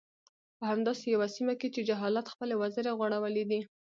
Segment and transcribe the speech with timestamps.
[0.57, 3.61] په همداسې يوه سيمه کې چې جهالت خپلې وزرې غوړولي دي.